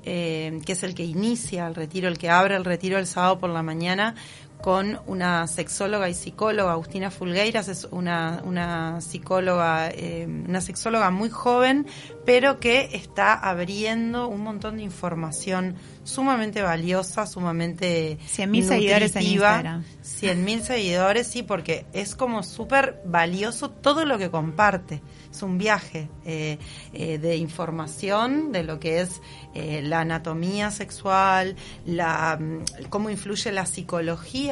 eh, 0.05 0.61
que 0.65 0.73
es 0.73 0.83
el 0.83 0.95
que 0.95 1.05
inicia 1.05 1.67
el 1.67 1.75
retiro, 1.75 2.09
el 2.09 2.19
que 2.19 2.31
abre 2.31 2.57
el 2.57 2.65
retiro 2.65 2.99
el 2.99 3.07
sábado 3.07 3.39
por 3.39 3.51
la 3.51 3.63
mañana 3.63 4.15
con 4.63 4.99
una 5.07 5.47
sexóloga 5.47 6.09
y 6.09 6.15
psicóloga, 6.15 6.73
Agustina 6.73 7.11
Fulgueiras, 7.11 7.69
es 7.69 7.87
una, 7.91 8.43
una 8.45 9.01
psicóloga, 9.01 9.91
eh, 9.91 10.27
una 10.27 10.61
sexóloga 10.61 11.11
muy 11.11 11.31
joven, 11.31 11.87
pero 12.25 12.59
que 12.59 12.91
está 12.93 13.35
abriendo 13.35 14.29
un 14.29 14.41
montón 14.41 14.79
de 14.79 14.83
información 14.83 15.77
sumamente 16.05 16.63
valiosa, 16.63 17.27
sumamente 17.27 18.19
100.000 18.19 18.63
seguidores 18.69 19.17
en. 19.17 19.23
Instagram. 19.23 19.85
100.000 20.05 20.61
seguidores, 20.63 21.27
sí, 21.27 21.43
porque 21.43 21.85
es 21.93 22.15
como 22.15 22.43
súper 22.43 23.03
valioso 23.05 23.71
todo 23.71 24.05
lo 24.05 24.19
que 24.19 24.31
comparte. 24.31 25.03
Es 25.31 25.43
un 25.43 25.59
viaje 25.59 26.09
eh, 26.25 26.59
eh, 26.93 27.19
de 27.19 27.37
información 27.37 28.53
de 28.53 28.63
lo 28.63 28.81
que 28.81 29.01
es 29.01 29.21
la 29.55 30.01
anatomía 30.01 30.71
sexual, 30.71 31.57
la, 31.87 32.37
mm, 32.39 32.89
cómo 32.91 33.09
influye 33.09 33.51
la 33.53 33.65
psicología 33.65 34.46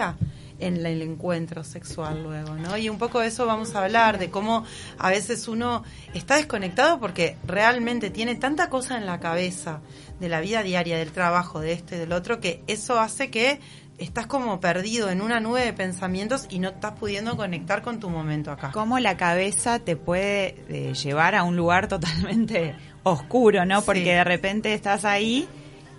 en 0.59 0.87
el 0.87 1.03
encuentro 1.03 1.65
sexual 1.65 2.23
luego, 2.23 2.55
¿no? 2.55 2.77
Y 2.77 2.89
un 2.89 2.99
poco 2.99 3.21
de 3.21 3.29
eso 3.29 3.47
vamos 3.47 3.75
a 3.75 3.85
hablar, 3.85 4.19
de 4.19 4.31
cómo 4.31 4.65
a 4.99 5.11
veces 5.11 5.49
uno 5.49 5.83
está 6.15 6.37
desconectado 6.37 7.01
porque 7.01 7.37
realmente 7.47 8.11
tiene 8.11 8.37
tanta 8.37 8.69
cosa 8.71 8.97
en 8.97 9.07
la 9.07 9.21
cabeza 9.21 9.81
de 10.21 10.29
la 10.29 10.41
vida 10.41 10.63
diaria, 10.63 10.97
del 10.97 11.13
trabajo, 11.13 11.61
de 11.61 11.73
esto 11.73 11.97
y 11.97 11.99
del 11.99 12.13
otro, 12.13 12.41
que 12.41 12.63
eso 12.67 13.01
hace 13.01 13.31
que 13.31 13.61
estás 13.99 14.27
como 14.27 14.61
perdido 14.61 15.11
en 15.11 15.21
una 15.21 15.41
nube 15.41 15.65
de 15.65 15.73
pensamientos 15.73 16.47
y 16.49 16.59
no 16.59 16.71
estás 16.71 16.93
pudiendo 16.99 17.37
conectar 17.37 17.83
con 17.83 18.01
tu 18.01 18.11
momento 18.11 18.51
acá. 18.51 18.71
Cómo 18.73 18.99
la 18.99 19.17
cabeza 19.17 19.79
te 19.79 19.97
puede 19.97 20.57
eh, 20.69 20.95
llevar 20.95 21.35
a 21.35 21.43
un 21.43 21.57
lugar 21.57 21.89
totalmente 21.89 22.77
oscuro, 23.03 23.65
¿no? 23.65 23.81
Sí. 23.81 23.87
Porque 23.87 24.15
de 24.15 24.25
repente 24.25 24.75
estás 24.75 25.05
ahí 25.05 25.49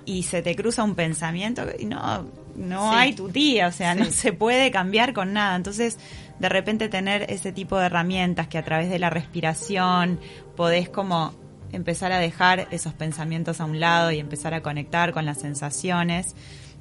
y 0.06 0.24
se 0.24 0.42
te 0.42 0.56
cruza 0.56 0.84
un 0.84 0.96
pensamiento 0.96 1.64
y 1.78 1.86
no, 1.86 2.30
no 2.56 2.92
Sí. 2.92 2.98
hay 2.98 3.14
tu 3.14 3.30
tía, 3.30 3.68
o 3.68 3.72
sea, 3.72 3.94
Sí. 3.94 4.00
no 4.00 4.06
se 4.12 4.34
puede 4.34 4.72
cambiar 4.72 5.14
con 5.14 5.34
nada. 5.34 5.56
Entonces, 5.56 5.98
de 6.40 6.50
repente 6.50 6.90
tener 6.90 7.26
ese 7.32 7.52
tipo 7.52 7.78
de 7.78 7.86
herramientas 7.86 8.48
que 8.48 8.58
a 8.58 8.64
través 8.64 8.90
de 8.90 9.00
la 9.00 9.10
respiración 9.10 10.20
podés 10.56 10.90
como 10.90 11.34
empezar 11.72 12.12
a 12.12 12.20
dejar 12.20 12.68
esos 12.72 12.94
pensamientos 12.94 13.60
a 13.60 13.66
un 13.66 13.80
lado 13.80 14.12
y 14.12 14.20
empezar 14.20 14.54
a 14.54 14.62
conectar 14.62 15.12
con 15.12 15.26
las 15.26 15.40
sensaciones, 15.40 16.36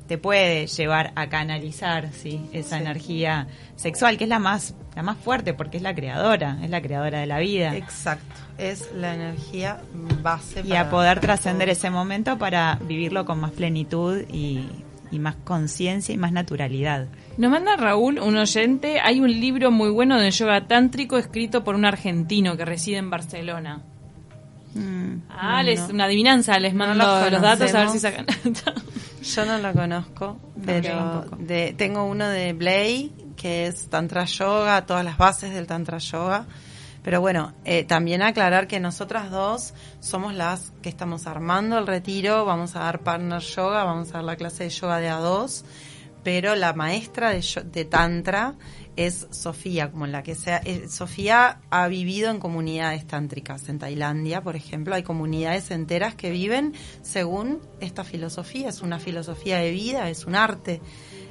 te 0.06 0.18
puede 0.18 0.66
llevar 0.66 1.12
a 1.16 1.28
canalizar 1.28 2.10
sí, 2.12 2.48
esa 2.52 2.76
Sí. 2.76 2.82
energía 2.82 3.48
sexual, 3.74 4.18
que 4.18 4.24
es 4.24 4.30
la 4.30 4.38
más, 4.38 4.74
la 4.94 5.02
más 5.02 5.16
fuerte 5.16 5.54
porque 5.54 5.78
es 5.78 5.82
la 5.82 5.94
creadora, 5.94 6.58
es 6.62 6.68
la 6.68 6.82
creadora 6.82 7.20
de 7.20 7.26
la 7.26 7.38
vida. 7.38 7.74
Exacto, 7.74 8.34
es 8.58 8.92
la 8.94 9.14
energía 9.14 9.80
base. 10.22 10.60
Y 10.60 10.68
para- 10.68 10.80
a 10.82 10.90
poder 10.90 11.20
trascender 11.20 11.70
ese 11.70 11.88
momento 11.90 12.36
para 12.36 12.78
vivirlo 12.82 13.24
con 13.24 13.40
más 13.40 13.52
plenitud 13.52 14.22
y, 14.30 14.68
y 15.14 15.18
más 15.18 15.36
conciencia 15.36 16.14
y 16.14 16.18
más 16.18 16.32
naturalidad. 16.32 17.06
Nos 17.38 17.50
manda 17.50 17.76
Raúl, 17.76 18.18
un 18.18 18.36
oyente, 18.36 19.00
hay 19.00 19.20
un 19.20 19.30
libro 19.30 19.70
muy 19.70 19.90
bueno 19.90 20.18
de 20.20 20.30
yoga 20.30 20.66
tántrico 20.66 21.16
escrito 21.18 21.64
por 21.64 21.74
un 21.74 21.84
argentino 21.84 22.56
que 22.56 22.64
reside 22.64 22.98
en 22.98 23.10
Barcelona. 23.10 23.82
Mm, 24.74 25.14
Ah, 25.30 25.62
les, 25.62 25.80
no. 25.88 25.94
una 25.94 26.04
adivinanza, 26.04 26.58
les 26.58 26.72
No 26.74 26.78
mando 26.86 27.04
los 27.04 27.30
los 27.32 27.40
datos 27.42 27.74
a 27.74 27.80
ver 27.80 27.88
si 27.90 28.00
sacan. 28.00 28.26
Yo 29.22 29.44
no 29.46 29.58
lo 29.58 29.72
conozco, 29.72 30.38
pero 30.66 31.24
de, 31.38 31.74
tengo 31.78 32.04
uno 32.04 32.28
de 32.28 32.52
Blay, 32.52 33.10
que 33.36 33.66
es 33.66 33.88
Tantra 33.88 34.24
Yoga, 34.26 34.84
todas 34.84 35.04
las 35.04 35.16
bases 35.16 35.54
del 35.54 35.66
Tantra 35.66 35.98
Yoga. 35.98 36.44
Pero 37.04 37.20
bueno, 37.20 37.52
eh, 37.66 37.84
también 37.84 38.22
aclarar 38.22 38.66
que 38.66 38.80
nosotras 38.80 39.30
dos 39.30 39.74
somos 40.00 40.34
las 40.34 40.72
que 40.80 40.88
estamos 40.88 41.26
armando 41.26 41.78
el 41.78 41.86
retiro, 41.86 42.46
vamos 42.46 42.76
a 42.76 42.80
dar 42.80 43.00
partner 43.00 43.42
yoga, 43.42 43.84
vamos 43.84 44.08
a 44.08 44.12
dar 44.14 44.24
la 44.24 44.36
clase 44.36 44.64
de 44.64 44.70
yoga 44.70 44.98
de 44.98 45.10
A2, 45.10 45.64
pero 46.24 46.56
la 46.56 46.72
maestra 46.72 47.30
de, 47.30 47.44
de 47.70 47.84
Tantra 47.84 48.54
es 48.96 49.26
Sofía, 49.30 49.90
como 49.90 50.06
la 50.06 50.22
que 50.22 50.34
sea. 50.34 50.62
eh, 50.64 50.88
Sofía 50.88 51.60
ha 51.68 51.88
vivido 51.88 52.30
en 52.30 52.38
comunidades 52.38 53.06
tántricas 53.06 53.68
en 53.68 53.78
Tailandia, 53.78 54.40
por 54.40 54.56
ejemplo, 54.56 54.94
hay 54.94 55.02
comunidades 55.02 55.70
enteras 55.70 56.14
que 56.14 56.30
viven 56.30 56.72
según 57.02 57.60
esta 57.80 58.04
filosofía, 58.04 58.70
es 58.70 58.80
una 58.80 58.98
filosofía 58.98 59.58
de 59.58 59.70
vida, 59.72 60.08
es 60.08 60.24
un 60.24 60.36
arte. 60.36 60.80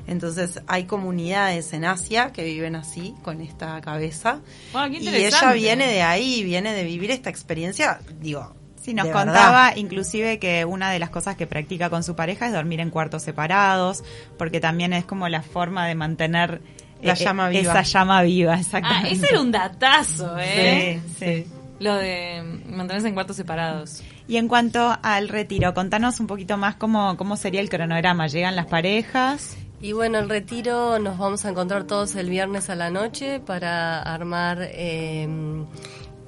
Entonces 0.07 0.61
hay 0.67 0.83
comunidades 0.85 1.71
en 1.73 1.85
Asia 1.85 2.31
que 2.33 2.43
viven 2.43 2.75
así, 2.75 3.15
con 3.23 3.41
esta 3.41 3.79
cabeza. 3.81 4.39
Ah, 4.73 4.87
qué 4.91 4.97
y 4.97 5.07
ella 5.07 5.53
viene 5.53 5.87
de 5.87 6.01
ahí, 6.01 6.43
viene 6.43 6.73
de 6.73 6.83
vivir 6.83 7.11
esta 7.11 7.29
experiencia, 7.29 7.99
digo. 8.19 8.55
Sí, 8.81 8.93
nos 8.93 9.05
de 9.07 9.13
contaba 9.13 9.67
verdad. 9.67 9.75
inclusive 9.77 10.39
que 10.39 10.65
una 10.65 10.91
de 10.91 10.99
las 10.99 11.09
cosas 11.09 11.37
que 11.37 11.47
practica 11.47 11.89
con 11.89 12.03
su 12.03 12.17
pareja 12.17 12.47
es 12.47 12.51
dormir 12.53 12.81
en 12.81 12.89
cuartos 12.89 13.23
separados, 13.23 14.03
porque 14.37 14.59
también 14.59 14.91
es 14.91 15.05
como 15.05 15.29
la 15.29 15.41
forma 15.41 15.87
de 15.87 15.95
mantener 15.95 16.61
La 17.01 17.13
eh, 17.13 17.15
llama 17.15 17.47
viva. 17.47 17.61
esa 17.79 17.81
llama 17.83 18.21
viva, 18.23 18.55
Ah, 18.55 18.59
exactamente. 18.59 19.13
ese 19.13 19.27
era 19.29 19.39
un 19.39 19.51
datazo, 19.53 20.35
¿eh? 20.37 20.99
Sí, 21.17 21.43
sí. 21.45 21.51
Lo 21.79 21.95
de 21.95 22.43
mantenerse 22.69 23.07
en 23.07 23.13
cuartos 23.13 23.37
separados. 23.37 24.03
Y 24.27 24.35
en 24.35 24.49
cuanto 24.49 24.97
al 25.01 25.29
retiro, 25.29 25.73
contanos 25.73 26.19
un 26.19 26.27
poquito 26.27 26.57
más 26.57 26.75
cómo, 26.75 27.15
cómo 27.15 27.37
sería 27.37 27.61
el 27.61 27.69
cronograma. 27.69 28.27
¿Llegan 28.27 28.55
las 28.57 28.65
parejas? 28.67 29.55
Y 29.83 29.91
bueno, 29.91 30.17
el 30.17 30.29
retiro 30.29 30.97
nos 30.97 31.17
vamos 31.17 31.43
a 31.43 31.49
encontrar 31.49 31.83
todos 31.83 32.15
el 32.15 32.29
viernes 32.29 32.69
a 32.69 32.75
la 32.75 32.89
noche 32.89 33.41
para 33.41 34.01
armar 34.01 34.59
eh, 34.61 35.27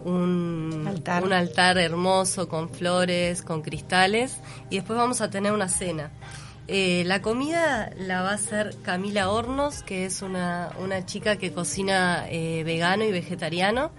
un, 0.03 0.85
Altar. 0.85 1.23
un 1.23 1.31
altar 1.31 1.77
hermoso 1.77 2.49
con 2.49 2.67
flores, 2.67 3.41
con 3.41 3.61
cristales 3.61 4.41
y 4.69 4.75
después 4.75 4.97
vamos 4.97 5.21
a 5.21 5.29
tener 5.29 5.53
una 5.53 5.69
cena. 5.69 6.11
Eh, 6.67 7.03
la 7.05 7.21
comida 7.21 7.91
la 7.95 8.23
va 8.23 8.31
a 8.31 8.33
hacer 8.33 8.75
Camila 8.83 9.29
Hornos, 9.29 9.83
que 9.83 10.03
es 10.03 10.21
una, 10.21 10.71
una 10.83 11.05
chica 11.05 11.37
que 11.37 11.53
cocina 11.53 12.25
eh, 12.29 12.65
vegano 12.65 13.05
y 13.05 13.13
vegetariano 13.13 13.91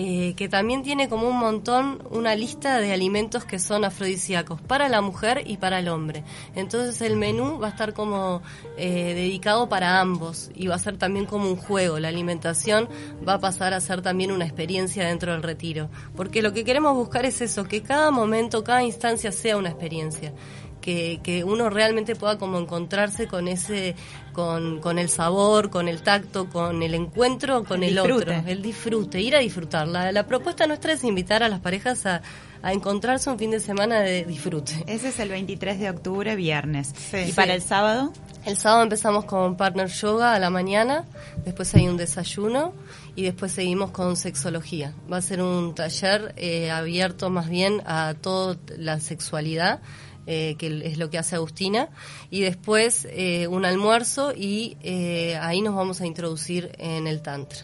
eh, 0.00 0.34
que 0.36 0.48
también 0.48 0.84
tiene 0.84 1.08
como 1.08 1.28
un 1.28 1.36
montón, 1.36 2.04
una 2.12 2.36
lista 2.36 2.78
de 2.78 2.92
alimentos 2.92 3.44
que 3.44 3.58
son 3.58 3.84
afrodisíacos 3.84 4.60
para 4.60 4.88
la 4.88 5.00
mujer 5.00 5.42
y 5.44 5.56
para 5.56 5.80
el 5.80 5.88
hombre. 5.88 6.22
Entonces 6.54 7.00
el 7.02 7.16
menú 7.16 7.58
va 7.58 7.66
a 7.66 7.70
estar 7.70 7.94
como 7.94 8.40
eh, 8.76 9.14
dedicado 9.14 9.68
para 9.68 10.00
ambos 10.00 10.52
y 10.54 10.68
va 10.68 10.76
a 10.76 10.78
ser 10.78 10.98
también 10.98 11.26
como 11.26 11.48
un 11.50 11.56
juego. 11.56 11.98
La 11.98 12.06
alimentación 12.06 12.88
va 13.26 13.34
a 13.34 13.40
pasar 13.40 13.74
a 13.74 13.80
ser 13.80 14.00
también 14.00 14.30
una 14.30 14.44
experiencia 14.44 15.04
dentro 15.04 15.32
del 15.32 15.42
retiro. 15.42 15.90
Porque 16.14 16.42
lo 16.42 16.52
que 16.52 16.62
queremos 16.62 16.94
buscar 16.94 17.26
es 17.26 17.40
eso, 17.40 17.64
que 17.64 17.82
cada 17.82 18.12
momento, 18.12 18.62
cada 18.62 18.84
instancia 18.84 19.32
sea 19.32 19.56
una 19.56 19.70
experiencia. 19.70 20.32
Que, 20.80 21.20
que 21.22 21.44
uno 21.44 21.68
realmente 21.70 22.14
pueda 22.16 22.38
como 22.38 22.58
encontrarse 22.58 23.26
con 23.26 23.48
ese, 23.48 23.94
con, 24.32 24.80
con 24.80 24.98
el 24.98 25.08
sabor, 25.08 25.70
con 25.70 25.88
el 25.88 26.02
tacto, 26.02 26.48
con 26.48 26.82
el 26.82 26.94
encuentro, 26.94 27.64
con 27.64 27.82
El 27.82 27.90
el, 27.98 28.04
disfrute. 28.04 28.36
otro, 28.38 28.50
el 28.50 28.62
disfrute, 28.62 29.20
ir 29.20 29.36
a 29.36 29.40
disfrutar. 29.40 29.88
La, 29.88 30.12
la 30.12 30.26
propuesta 30.26 30.66
nuestra 30.66 30.92
es 30.92 31.04
invitar 31.04 31.42
a 31.42 31.48
las 31.48 31.60
parejas 31.60 32.06
a, 32.06 32.22
a 32.62 32.72
encontrarse 32.72 33.28
un 33.28 33.38
fin 33.38 33.50
de 33.50 33.60
semana 33.60 34.00
de 34.00 34.24
disfrute. 34.24 34.84
Ese 34.86 35.08
es 35.08 35.18
el 35.20 35.28
23 35.30 35.78
de 35.80 35.90
octubre, 35.90 36.36
viernes. 36.36 36.94
Sí. 37.10 37.16
¿Y 37.18 37.26
Sí. 37.26 37.32
para 37.32 37.54
el 37.54 37.62
sábado? 37.62 38.12
El 38.44 38.56
sábado 38.56 38.84
empezamos 38.84 39.24
con 39.26 39.56
partner 39.56 39.88
yoga 39.88 40.32
a 40.32 40.38
la 40.38 40.48
mañana, 40.48 41.04
después 41.44 41.74
hay 41.74 41.86
un 41.88 41.96
desayuno 41.98 42.72
y 43.14 43.24
después 43.24 43.52
seguimos 43.52 43.90
con 43.90 44.16
sexología. 44.16 44.94
Va 45.12 45.18
a 45.18 45.22
ser 45.22 45.42
un 45.42 45.74
taller 45.74 46.32
eh, 46.36 46.70
abierto 46.70 47.28
más 47.30 47.48
bien 47.50 47.82
a 47.84 48.14
toda 48.18 48.56
la 48.78 49.00
sexualidad, 49.00 49.80
eh, 50.30 50.56
que 50.58 50.82
es 50.84 50.98
lo 50.98 51.08
que 51.08 51.16
hace 51.16 51.36
Agustina, 51.36 51.88
y 52.28 52.42
después 52.42 53.08
eh, 53.10 53.46
un 53.46 53.64
almuerzo 53.64 54.34
y 54.36 54.76
eh, 54.82 55.38
ahí 55.40 55.62
nos 55.62 55.74
vamos 55.74 56.02
a 56.02 56.06
introducir 56.06 56.70
en 56.76 57.06
el 57.06 57.22
tantra. 57.22 57.60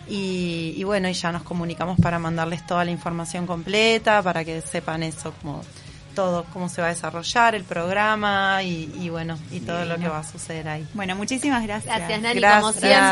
Y, 0.09 0.75
y 0.77 0.85
bueno, 0.85 1.09
y 1.09 1.13
ya 1.13 1.33
nos 1.33 1.43
comunicamos 1.43 1.99
para 2.01 2.19
mandarles 2.19 2.67
toda 2.67 2.85
la 2.85 2.91
información 2.91 3.47
completa, 3.47 4.23
para 4.23 4.45
que 4.45 4.61
sepan 4.61 5.03
eso, 5.03 5.33
como 5.41 5.63
todo, 6.15 6.45
cómo 6.53 6.69
se 6.69 6.81
va 6.83 6.89
a 6.89 6.91
desarrollar 6.91 7.55
el 7.55 7.65
programa 7.65 8.63
y, 8.63 8.93
y 9.01 9.09
bueno, 9.09 9.39
y 9.51 9.61
todo 9.61 9.85
lo 9.85 9.97
que 9.99 10.09
va 10.09 10.19
a 10.19 10.25
suceder 10.25 10.69
ahí. 10.69 10.87
Bueno, 10.95 11.17
muchísimas 11.17 11.63
gracias. 11.63 11.97
Gracias, 11.97 12.23
Nani, 12.23 12.41
Gracias. 12.41 12.61
como 12.61 12.73
siempre. 12.73 13.03